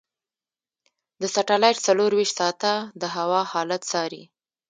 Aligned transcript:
دا 1.19 1.27
سټلایټ 1.35 1.77
څلورویشت 1.87 2.33
ساعته 2.39 2.73
د 3.01 3.03
هوا 3.15 3.41
حالت 3.51 3.81
څاري. 3.91 4.23